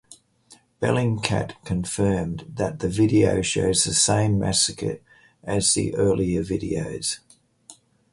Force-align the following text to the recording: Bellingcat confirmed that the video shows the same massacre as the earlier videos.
Bellingcat 0.81 1.63
confirmed 1.63 2.51
that 2.55 2.79
the 2.79 2.89
video 2.89 3.43
shows 3.43 3.83
the 3.83 3.93
same 3.93 4.39
massacre 4.39 4.97
as 5.43 5.75
the 5.75 5.93
earlier 5.95 6.41
videos. 6.41 7.19